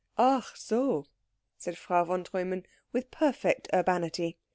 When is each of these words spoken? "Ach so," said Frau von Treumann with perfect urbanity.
"Ach 0.17 0.45
so," 0.57 1.05
said 1.59 1.77
Frau 1.77 2.03
von 2.05 2.23
Treumann 2.23 2.65
with 2.91 3.11
perfect 3.11 3.67
urbanity. 3.71 4.39